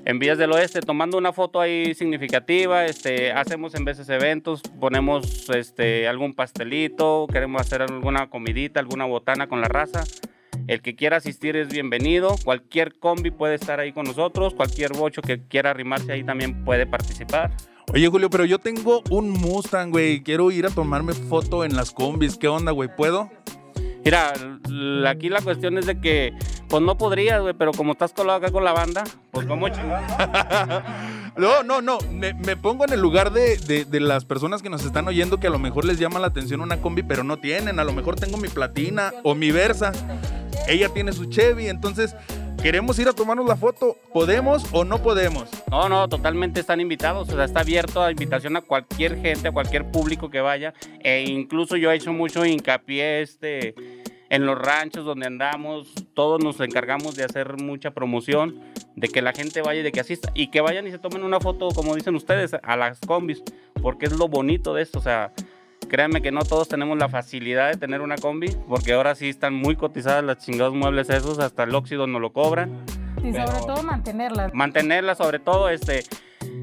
en 0.08 0.18
Vías 0.18 0.38
del 0.38 0.50
Oeste, 0.52 0.80
tomando 0.80 1.18
una 1.18 1.34
foto 1.34 1.60
ahí 1.60 1.92
significativa, 1.92 2.86
este, 2.86 3.30
hacemos 3.30 3.74
en 3.74 3.84
veces 3.84 4.08
eventos, 4.08 4.62
ponemos 4.80 5.50
este, 5.50 6.08
algún 6.08 6.32
pastelito, 6.32 7.26
queremos 7.30 7.60
hacer 7.60 7.82
alguna 7.82 8.30
comidita, 8.30 8.80
alguna 8.80 9.04
botana 9.04 9.48
con 9.48 9.60
la 9.60 9.68
raza. 9.68 10.04
El 10.66 10.80
que 10.80 10.96
quiera 10.96 11.18
asistir 11.18 11.56
es 11.56 11.68
bienvenido, 11.68 12.36
cualquier 12.42 12.98
combi 12.98 13.30
puede 13.30 13.56
estar 13.56 13.80
ahí 13.80 13.92
con 13.92 14.06
nosotros, 14.06 14.54
cualquier 14.54 14.94
bocho 14.94 15.20
que 15.20 15.46
quiera 15.46 15.72
arrimarse 15.72 16.10
ahí 16.10 16.24
también 16.24 16.64
puede 16.64 16.86
participar. 16.86 17.54
Oye, 17.92 18.08
Julio, 18.08 18.30
pero 18.30 18.46
yo 18.46 18.58
tengo 18.58 19.02
un 19.10 19.28
Mustang, 19.28 19.90
güey. 19.90 20.22
Quiero 20.22 20.50
ir 20.50 20.64
a 20.64 20.70
tomarme 20.70 21.12
foto 21.12 21.66
en 21.66 21.76
las 21.76 21.90
combis. 21.90 22.38
¿Qué 22.38 22.48
onda, 22.48 22.72
güey? 22.72 22.88
¿Puedo? 22.96 23.30
Mira, 24.04 24.32
aquí 25.06 25.28
la 25.28 25.42
cuestión 25.42 25.76
es 25.76 25.84
de 25.84 26.00
que, 26.00 26.32
pues 26.68 26.82
no 26.82 26.96
podrías, 26.96 27.40
güey, 27.40 27.54
pero 27.54 27.72
como 27.72 27.92
estás 27.92 28.12
colado 28.12 28.38
acá 28.38 28.50
con 28.50 28.64
la 28.64 28.72
banda, 28.72 29.04
pues 29.30 29.46
como 29.46 29.66
No, 31.38 31.62
no, 31.62 31.80
no. 31.80 31.98
Me, 32.10 32.56
pongo 32.56 32.84
en 32.84 32.92
el 32.92 33.00
lugar 33.00 33.32
de, 33.32 33.56
de, 33.56 34.00
las 34.00 34.24
personas 34.24 34.60
que 34.60 34.68
nos 34.68 34.84
están 34.84 35.06
oyendo 35.06 35.38
que 35.38 35.46
a 35.46 35.50
lo 35.50 35.60
mejor 35.60 35.84
les 35.84 35.98
llama 35.98 36.18
la 36.18 36.26
atención 36.26 36.60
una 36.60 36.78
combi, 36.78 37.04
pero 37.04 37.22
no 37.22 37.38
tienen. 37.38 37.78
A 37.78 37.84
lo 37.84 37.92
mejor 37.92 38.16
tengo 38.16 38.38
mi 38.38 38.48
platina 38.48 39.12
o 39.22 39.36
mi 39.36 39.52
versa. 39.52 39.92
Ella 40.66 40.88
tiene 40.88 41.12
su 41.12 41.26
Chevy, 41.26 41.68
entonces 41.68 42.16
queremos 42.60 42.98
ir 42.98 43.08
a 43.08 43.12
tomarnos 43.12 43.46
la 43.46 43.56
foto, 43.56 43.96
¿podemos 44.12 44.66
o 44.72 44.84
no 44.84 45.00
podemos? 45.00 45.48
No, 45.70 45.88
no, 45.88 46.08
totalmente 46.08 46.60
están 46.60 46.80
invitados. 46.80 47.28
O 47.28 47.36
sea, 47.36 47.44
está 47.44 47.60
abierto 47.60 48.02
a 48.02 48.10
invitación 48.10 48.56
a 48.56 48.60
cualquier 48.60 49.20
gente, 49.20 49.48
a 49.48 49.52
cualquier 49.52 49.90
público 49.90 50.30
que 50.30 50.40
vaya. 50.40 50.74
E 51.00 51.22
incluso 51.22 51.76
yo 51.76 51.92
he 51.92 51.96
hecho 51.96 52.12
mucho 52.12 52.44
hincapié 52.44 53.22
este, 53.22 53.74
en 54.30 54.46
los 54.46 54.58
ranchos 54.58 55.04
donde 55.04 55.26
andamos. 55.26 55.92
Todos 56.14 56.42
nos 56.42 56.60
encargamos 56.60 57.14
de 57.16 57.24
hacer 57.24 57.56
mucha 57.62 57.90
promoción, 57.92 58.60
de 58.96 59.08
que 59.08 59.22
la 59.22 59.32
gente 59.32 59.62
vaya 59.62 59.80
y 59.80 59.82
de 59.82 59.92
que 59.92 60.00
asista. 60.00 60.30
Y 60.34 60.50
que 60.50 60.60
vayan 60.60 60.86
y 60.86 60.90
se 60.90 60.98
tomen 60.98 61.22
una 61.24 61.40
foto, 61.40 61.68
como 61.70 61.94
dicen 61.94 62.14
ustedes, 62.14 62.54
a 62.62 62.76
las 62.76 63.00
combis. 63.00 63.42
Porque 63.80 64.06
es 64.06 64.12
lo 64.12 64.28
bonito 64.28 64.74
de 64.74 64.82
esto. 64.82 64.98
O 64.98 65.02
sea, 65.02 65.32
créanme 65.88 66.20
que 66.22 66.30
no 66.32 66.40
todos 66.42 66.68
tenemos 66.68 66.98
la 66.98 67.08
facilidad 67.08 67.70
de 67.70 67.76
tener 67.76 68.00
una 68.00 68.16
combi. 68.16 68.48
Porque 68.68 68.92
ahora 68.92 69.14
sí 69.14 69.28
están 69.28 69.54
muy 69.54 69.76
cotizadas 69.76 70.24
las 70.24 70.38
chingados 70.44 70.74
muebles 70.74 71.08
esos. 71.10 71.38
Hasta 71.38 71.62
el 71.62 71.74
óxido 71.74 72.06
no 72.06 72.18
lo 72.20 72.32
cobran. 72.32 72.84
Y 73.22 73.32
sobre 73.32 73.58
todo 73.66 73.82
mantenerlas. 73.82 74.52
Mantenerlas, 74.54 75.18
sobre 75.18 75.38
todo, 75.40 75.68
este, 75.70 76.04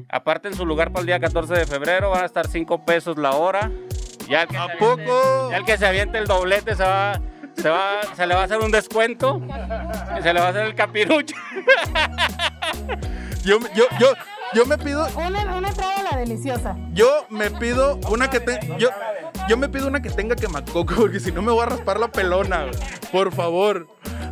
aparte 0.08 0.48
en 0.48 0.54
su 0.54 0.64
lugar 0.64 0.90
para 0.90 1.00
el 1.00 1.06
día 1.06 1.20
14 1.20 1.52
de 1.54 1.66
febrero 1.66 2.10
van 2.10 2.22
a 2.22 2.26
estar 2.26 2.46
5 2.48 2.84
pesos 2.84 3.18
la 3.18 3.32
hora. 3.32 3.70
Ya 4.28 4.42
el 4.42 4.48
que 4.48 4.56
¿A 4.56 4.66
se 4.68 4.76
poco? 4.78 4.92
aviente- 4.92 5.50
ya 5.50 5.56
el 5.58 5.64
que 5.64 5.76
se 5.78 5.86
aviente 5.86 6.18
el 6.18 6.26
doblete 6.26 6.74
se 6.74 6.82
va, 6.82 7.20
se 7.56 7.68
va, 7.68 8.00
se 8.14 8.26
le 8.26 8.34
va 8.34 8.42
a 8.42 8.44
hacer 8.44 8.58
un 8.58 8.70
descuento. 8.70 9.40
Y 10.18 10.22
se 10.22 10.32
le 10.32 10.40
va 10.40 10.46
a 10.46 10.50
hacer 10.50 10.66
el 10.66 10.74
capirucho. 10.74 11.34
Yo, 13.44 13.60
me- 13.60 13.68
yo, 13.74 13.84
yo, 14.00 14.08
yo 14.54 14.66
me 14.66 14.76
pido, 14.78 15.06
Una, 15.16 15.56
una 15.56 15.68
entrada 15.68 15.94
a 16.00 16.02
la 16.14 16.18
deliciosa. 16.18 16.76
yo 16.92 17.26
me 17.30 17.50
pido 17.50 17.98
una 18.10 18.28
que 18.28 18.40
te, 18.40 18.58
yo, 18.78 18.88
yo 19.48 19.56
me 19.56 19.68
pido 19.68 19.86
una 19.86 20.02
que 20.02 20.10
tenga 20.10 20.34
quemacoco, 20.34 20.94
porque 20.96 21.20
si 21.20 21.30
no 21.32 21.42
me 21.42 21.52
voy 21.52 21.62
a 21.62 21.66
raspar 21.66 22.00
la 22.00 22.08
pelona, 22.08 22.66
por 23.12 23.32
favor. 23.32 23.86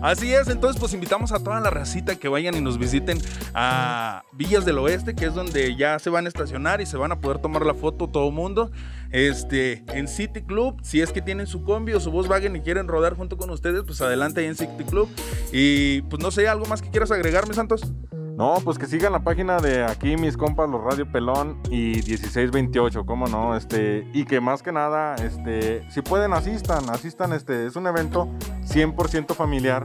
Así 0.04 0.34
es, 0.34 0.49
entonces 0.49 0.78
pues 0.78 0.92
invitamos 0.92 1.32
a 1.32 1.42
toda 1.42 1.61
la 1.61 1.70
racita 1.70 2.16
que 2.16 2.28
vayan 2.28 2.54
y 2.54 2.61
nos 2.61 2.76
visiten 2.76 3.16
a 3.54 4.23
Villas 4.34 4.66
del 4.66 4.76
Oeste, 4.76 5.14
que 5.14 5.25
es 5.25 5.34
donde 5.34 5.76
ya 5.76 5.99
se 5.99 6.11
van 6.11 6.26
a 6.26 6.28
estacionar 6.28 6.82
y 6.82 6.87
se 6.87 6.99
van 6.99 7.11
a 7.11 7.20
poder 7.20 7.38
tomar 7.38 7.64
la 7.64 7.73
foto 7.73 8.06
todo 8.06 8.30
mundo. 8.30 8.70
Este, 9.12 9.82
en 9.99 10.06
City 10.06 10.42
Club, 10.42 10.76
si 10.82 11.00
es 11.00 11.11
que 11.11 11.23
tienen 11.23 11.46
su 11.46 11.64
combi 11.64 11.94
o 11.94 12.00
su 12.00 12.11
Volkswagen 12.11 12.54
y 12.54 12.61
quieren 12.61 12.87
rodar 12.87 13.16
junto 13.16 13.38
con 13.38 13.49
ustedes, 13.49 13.82
pues 13.84 14.02
adelante 14.02 14.42
ahí 14.42 14.46
en 14.46 14.56
City 14.56 14.84
Club. 14.84 15.08
Y 15.52 16.02
pues 16.02 16.23
no 16.23 16.30
sé, 16.30 16.49
¿algo 16.49 16.66
más 16.66 16.82
que 16.82 16.90
quieras 16.90 17.11
agregarme, 17.11 17.54
Santos? 17.54 17.90
No, 18.37 18.56
pues 18.64 18.78
que 18.78 18.87
sigan 18.87 19.12
la 19.12 19.20
página 19.23 19.58
de 19.61 19.84
aquí 19.84 20.16
mis 20.16 20.37
compas, 20.37 20.68
los 20.68 20.82
Radio 20.82 21.11
Pelón 21.11 21.61
y 21.70 22.02
1628, 22.02 23.06
cómo 23.06 23.28
no, 23.28 23.56
este, 23.56 24.08
y 24.12 24.25
que 24.25 24.40
más 24.40 24.61
que 24.61 24.73
nada, 24.73 25.14
este, 25.14 25.88
si 25.88 26.02
pueden 26.02 26.32
asistan, 26.32 26.90
asistan, 26.90 27.32
este, 27.32 27.66
es 27.66 27.76
un 27.76 27.87
evento 27.87 28.28
100% 28.75 29.35
familiar, 29.35 29.85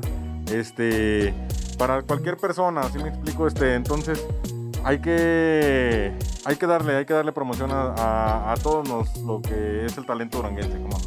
este, 0.51 1.33
para 1.77 2.01
cualquier 2.01 2.37
persona, 2.37 2.81
así 2.81 2.97
me 2.97 3.09
explico, 3.09 3.47
este, 3.47 3.75
entonces 3.75 4.25
hay 4.83 4.99
que, 4.99 6.11
hay 6.45 6.55
que 6.55 6.65
darle, 6.65 6.95
hay 6.95 7.05
que 7.05 7.13
darle 7.13 7.31
promoción 7.31 7.71
a, 7.71 7.93
a- 7.93 8.53
a 8.53 8.57
todos 8.57 8.87
los- 8.87 9.17
lo 9.19 9.41
que 9.41 9.85
es 9.85 9.97
el 9.97 10.05
talento 10.05 10.37
duranguense, 10.37 10.77
cómo. 10.81 10.97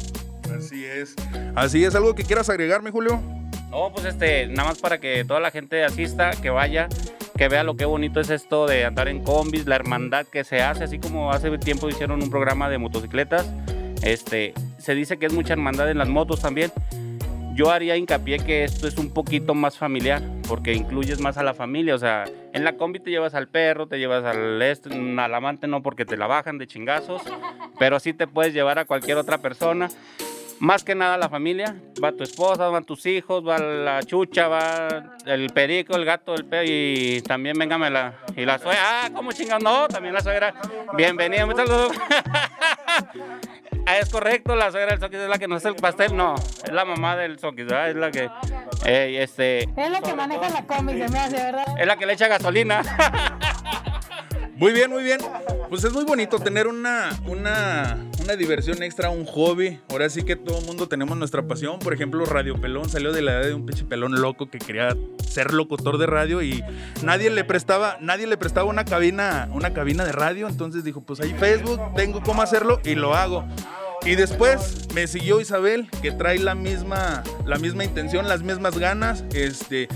Así 0.57 0.85
es. 0.85 1.15
Así 1.55 1.83
es, 1.83 1.93
¿algo 1.95 2.15
que 2.15 2.23
quieras 2.23 2.49
agregarme, 2.49 2.91
Julio? 2.91 3.19
No, 3.69 3.91
pues 3.93 4.05
este, 4.05 4.47
nada 4.47 4.69
más 4.69 4.79
para 4.79 4.99
que 4.99 5.25
toda 5.25 5.39
la 5.39 5.49
gente 5.51 5.83
asista, 5.83 6.31
que 6.31 6.51
vaya, 6.51 6.87
que 7.35 7.47
vea 7.47 7.63
lo 7.63 7.75
que 7.75 7.85
bonito 7.85 8.19
es 8.19 8.29
esto 8.29 8.67
de 8.67 8.85
andar 8.85 9.07
en 9.07 9.23
combis, 9.23 9.65
la 9.65 9.75
hermandad 9.75 10.25
que 10.27 10.43
se 10.43 10.61
hace, 10.61 10.83
así 10.83 10.99
como 10.99 11.31
hace 11.31 11.55
tiempo 11.57 11.89
hicieron 11.89 12.21
un 12.21 12.29
programa 12.29 12.69
de 12.69 12.77
motocicletas. 12.77 13.47
Este, 14.03 14.53
se 14.77 14.93
dice 14.93 15.17
que 15.17 15.25
es 15.25 15.33
mucha 15.33 15.53
hermandad 15.53 15.89
en 15.89 15.97
las 15.97 16.07
motos 16.07 16.39
también. 16.41 16.71
Yo 17.55 17.69
haría 17.69 17.95
hincapié 17.97 18.39
que 18.39 18.63
esto 18.63 18.87
es 18.87 18.97
un 18.97 19.11
poquito 19.11 19.53
más 19.53 19.77
familiar, 19.77 20.23
porque 20.47 20.73
incluyes 20.73 21.19
más 21.19 21.37
a 21.37 21.43
la 21.43 21.53
familia. 21.53 21.93
O 21.93 21.99
sea, 21.99 22.25
en 22.51 22.63
la 22.63 22.77
combi 22.77 22.99
te 22.99 23.11
llevas 23.11 23.35
al 23.35 23.47
perro, 23.47 23.87
te 23.87 23.99
llevas 23.99 24.23
al, 24.25 24.59
este, 24.63 24.89
al 24.91 25.35
amante, 25.35 25.67
no 25.67 25.83
porque 25.83 26.03
te 26.03 26.17
la 26.17 26.25
bajan 26.25 26.57
de 26.57 26.65
chingazos, 26.65 27.21
pero 27.77 27.99
sí 27.99 28.13
te 28.13 28.25
puedes 28.25 28.55
llevar 28.55 28.79
a 28.79 28.85
cualquier 28.85 29.17
otra 29.17 29.37
persona. 29.37 29.89
Más 30.59 30.83
que 30.83 30.95
nada 30.95 31.17
la 31.17 31.29
familia, 31.29 31.75
va 32.01 32.11
tu 32.11 32.23
esposa, 32.23 32.67
van 32.69 32.85
tus 32.85 33.05
hijos, 33.05 33.45
va 33.45 33.57
la 33.57 34.03
chucha, 34.03 34.47
va 34.47 35.15
el 35.25 35.49
perico, 35.49 35.95
el 35.95 36.05
gato, 36.05 36.33
el 36.35 36.45
perro 36.45 36.65
y 36.67 37.21
también 37.21 37.57
véngame 37.57 37.89
la 37.89 38.13
y 38.35 38.45
la 38.45 38.57
suegra. 38.59 38.79
Ah, 38.81 39.09
¿cómo 39.13 39.31
chingados? 39.31 39.63
No, 39.63 39.87
también 39.87 40.13
la 40.13 40.21
suegra. 40.21 40.53
Bienvenida, 40.95 41.45
un 41.45 41.55
saludo. 41.55 41.91
Es 43.85 44.09
correcto, 44.09 44.55
la 44.55 44.71
suegra 44.71 44.91
del 44.91 44.99
Soquis 45.01 45.19
es 45.19 45.27
la 45.27 45.37
que 45.37 45.47
nos 45.47 45.57
hace 45.57 45.67
el 45.67 45.75
pastel, 45.75 46.15
no, 46.15 46.35
es 46.35 46.71
la 46.71 46.85
mamá 46.85 47.17
del 47.17 47.37
Soquis, 47.37 47.65
¿verdad? 47.65 47.89
Es 47.89 47.95
la 47.97 48.11
que, 48.11 48.29
eh, 48.85 49.19
este, 49.21 49.63
Es 49.63 49.91
la 49.91 49.99
que 49.99 50.13
maneja 50.13 50.49
la 50.49 50.65
combi, 50.65 50.93
se 50.93 51.09
me 51.09 51.19
hace, 51.19 51.35
¿verdad? 51.35 51.65
es 51.77 51.85
la 51.85 51.97
que 51.97 52.05
le 52.05 52.13
echa 52.13 52.29
gasolina. 52.29 52.81
Muy 54.55 54.71
bien, 54.71 54.91
muy 54.91 55.03
bien. 55.03 55.19
Pues 55.67 55.83
es 55.83 55.91
muy 55.91 56.05
bonito 56.05 56.37
tener 56.39 56.67
una, 56.67 57.09
una, 57.25 57.97
una 58.23 58.35
diversión 58.35 58.81
extra, 58.83 59.09
un 59.09 59.25
hobby. 59.25 59.79
Ahora 59.89 60.09
sí 60.09 60.23
que 60.23 60.35
todo 60.35 60.59
el 60.59 60.65
mundo 60.65 60.87
tenemos 60.87 61.17
nuestra 61.17 61.45
pasión. 61.45 61.79
Por 61.79 61.93
ejemplo, 61.93 62.25
Radio 62.25 62.59
Pelón 62.59 62.89
salió 62.89 63.11
de 63.11 63.21
la 63.21 63.33
edad 63.33 63.43
de 63.43 63.53
un 63.53 63.65
pinche 63.65 63.83
pelón 63.83 64.21
loco 64.21 64.49
que 64.49 64.59
quería 64.59 64.95
ser 65.27 65.53
locutor 65.53 65.97
de 65.97 66.05
radio 66.05 66.41
y 66.41 66.63
nadie 67.03 67.29
le 67.29 67.43
prestaba, 67.43 67.97
nadie 67.99 68.27
le 68.27 68.37
prestaba 68.37 68.69
una 68.69 68.85
cabina, 68.85 69.49
una 69.51 69.73
cabina 69.73 70.05
de 70.05 70.13
radio. 70.13 70.47
Entonces 70.47 70.83
dijo, 70.83 71.01
pues 71.01 71.19
ahí 71.19 71.33
Facebook, 71.37 71.79
tengo 71.95 72.21
cómo 72.21 72.41
hacerlo 72.41 72.79
y 72.85 72.95
lo 72.95 73.13
hago. 73.13 73.45
Y 74.05 74.15
después 74.15 74.87
me 74.93 75.07
siguió 75.07 75.39
Isabel, 75.39 75.89
que 76.01 76.11
trae 76.11 76.37
la 76.37 76.55
misma, 76.55 77.23
la 77.45 77.57
misma 77.57 77.85
intención, 77.85 78.27
las 78.27 78.43
mismas 78.43 78.77
ganas, 78.77 79.23
este, 79.33 79.87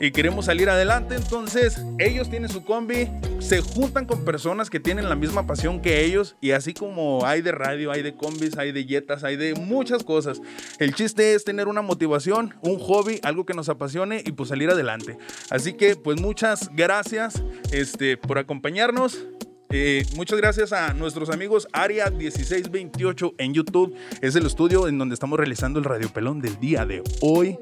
y 0.00 0.10
queremos 0.10 0.46
salir 0.46 0.68
adelante. 0.68 1.14
Entonces, 1.14 1.80
ellos 1.98 2.28
tienen 2.28 2.50
su 2.50 2.64
combi, 2.64 3.08
se 3.38 3.60
juntan 3.60 4.06
con 4.06 4.24
personas 4.24 4.70
que 4.70 4.80
tienen 4.80 5.08
la 5.08 5.14
misma 5.14 5.46
pasión 5.46 5.80
que 5.80 6.04
ellos, 6.04 6.34
y 6.40 6.50
así 6.50 6.74
como 6.74 7.24
hay 7.24 7.42
de 7.42 7.52
radio, 7.52 7.92
hay 7.92 8.02
de 8.02 8.16
combis, 8.16 8.58
hay 8.58 8.72
de 8.72 8.86
yetas, 8.86 9.22
hay 9.22 9.36
de 9.36 9.54
muchas 9.54 10.02
cosas. 10.02 10.40
El 10.80 10.94
chiste 10.94 11.34
es 11.34 11.44
tener 11.44 11.68
una 11.68 11.80
motivación, 11.80 12.54
un 12.60 12.80
hobby, 12.80 13.20
algo 13.22 13.46
que 13.46 13.54
nos 13.54 13.68
apasione 13.68 14.22
y 14.26 14.32
pues 14.32 14.48
salir 14.48 14.68
adelante. 14.68 15.16
Así 15.50 15.74
que, 15.74 15.94
pues 15.94 16.20
muchas 16.20 16.70
gracias 16.74 17.42
este, 17.70 18.16
por 18.16 18.38
acompañarnos. 18.38 19.26
Eh, 19.76 20.06
muchas 20.14 20.38
gracias 20.38 20.72
a 20.72 20.94
nuestros 20.94 21.30
amigos 21.30 21.66
Área 21.72 22.08
1628 22.08 23.34
en 23.38 23.54
YouTube. 23.54 23.92
Es 24.20 24.36
el 24.36 24.46
estudio 24.46 24.86
en 24.86 24.98
donde 24.98 25.14
estamos 25.14 25.36
realizando 25.36 25.80
el 25.80 25.84
Radio 25.84 26.08
Pelón 26.10 26.40
del 26.40 26.60
día 26.60 26.86
de 26.86 27.02
hoy. 27.20 27.58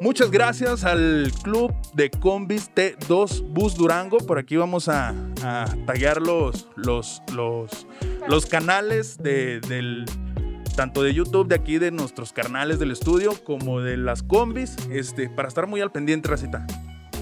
Muchas 0.00 0.30
gracias 0.30 0.84
al 0.84 1.32
club 1.42 1.74
de 1.94 2.10
combis 2.10 2.70
T2 2.72 3.42
Bus 3.48 3.74
Durango. 3.74 4.18
Por 4.18 4.38
aquí 4.38 4.54
vamos 4.54 4.88
a, 4.88 5.08
a 5.42 5.64
taggear 5.84 6.22
los, 6.22 6.68
los, 6.76 7.22
los, 7.34 7.88
los 8.28 8.46
canales 8.46 9.18
de, 9.18 9.58
del, 9.58 10.04
tanto 10.76 11.02
de 11.02 11.12
YouTube 11.12 11.48
de 11.48 11.56
aquí, 11.56 11.78
de 11.78 11.90
nuestros 11.90 12.32
canales 12.32 12.78
del 12.78 12.92
estudio, 12.92 13.32
como 13.42 13.80
de 13.80 13.96
las 13.96 14.22
combis, 14.22 14.76
este, 14.92 15.28
para 15.28 15.48
estar 15.48 15.66
muy 15.66 15.80
al 15.80 15.90
pendiente, 15.90 16.28
Racita. 16.28 16.64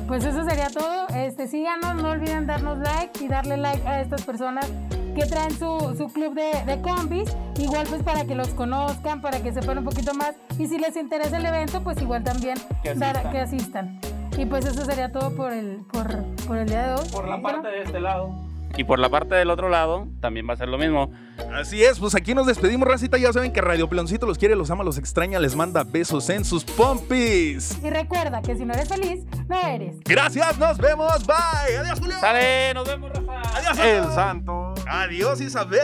Pues 0.07 0.25
eso 0.25 0.45
sería 0.45 0.69
todo. 0.69 1.09
Este, 1.15 1.49
síganos, 1.49 1.95
no 2.01 2.11
olviden 2.11 2.47
darnos 2.47 2.79
like 2.79 3.25
y 3.25 3.29
darle 3.29 3.57
like 3.57 3.87
a 3.87 4.01
estas 4.01 4.23
personas 4.23 4.67
que 5.15 5.25
traen 5.27 5.51
su, 5.59 5.95
su 5.97 6.09
club 6.13 6.35
de, 6.35 6.53
de 6.65 6.81
combis. 6.83 7.35
Igual 7.59 7.87
pues 7.89 8.03
para 8.03 8.25
que 8.25 8.35
los 8.35 8.49
conozcan, 8.49 9.21
para 9.21 9.41
que 9.41 9.53
sepan 9.53 9.79
un 9.79 9.85
poquito 9.85 10.15
más. 10.15 10.35
Y 10.59 10.67
si 10.69 10.79
les 10.79 10.97
interesa 10.97 11.39
el 11.39 11.47
evento, 11.47 11.83
pues 11.83 12.01
igual 12.01 12.23
también 12.23 12.57
Que 12.83 12.95
dar- 12.95 13.17
asistan. 13.17 13.33
que 13.33 13.41
asistan. 13.41 14.01
Y 14.39 14.45
pues 14.45 14.67
eso 14.67 14.85
sería 14.85 15.11
todo 15.11 15.35
por 15.35 15.53
el, 15.53 15.79
por, 15.91 16.23
por 16.47 16.59
el 16.59 16.69
día 16.69 16.87
de 16.89 16.95
hoy. 17.01 17.09
Por 17.11 17.27
la 17.27 17.41
parte 17.41 17.69
de 17.69 17.83
este 17.83 18.01
lado. 18.01 18.31
Y 18.76 18.85
por 18.85 18.99
la 18.99 19.09
parte 19.09 19.35
del 19.35 19.50
otro 19.50 19.68
lado 19.68 20.06
también 20.21 20.47
va 20.49 20.52
a 20.52 20.56
ser 20.56 20.68
lo 20.68 20.78
mismo. 20.78 21.11
Así 21.54 21.83
es, 21.83 21.99
pues 21.99 22.14
aquí 22.14 22.35
nos 22.35 22.47
despedimos, 22.47 22.87
Racita. 22.87 23.16
Ya 23.18 23.33
saben 23.33 23.52
que 23.52 23.61
Radio 23.61 23.88
Peloncito 23.88 24.26
los 24.26 24.37
quiere, 24.38 24.54
los 24.56 24.71
ama, 24.71 24.85
los 24.85 24.99
extraña, 24.99 25.38
les 25.38 25.56
manda 25.56 25.85
besos 25.85 26.28
en 26.28 26.45
sus 26.45 26.64
pompis. 26.64 27.78
Y 27.83 27.90
recuerda 27.90 28.42
que 28.42 28.56
si 28.56 28.64
no 28.64 28.75
eres 28.75 28.88
feliz, 28.88 29.25
no 29.49 29.61
eres. 29.61 29.97
Gracias, 30.04 30.59
nos 30.59 30.76
vemos, 30.78 31.26
bye. 31.26 31.76
Adiós, 31.78 31.99
Julio. 31.99 32.16
¡Sale! 32.21 32.75
¡Nos 32.75 32.87
vemos, 32.87 33.11
Rafa! 33.12 33.59
Adiós, 33.59 33.78
El 33.78 34.04
santo. 34.12 34.75
Adiós, 34.87 35.40
Isabel. 35.40 35.80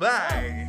Bye. 0.00 0.67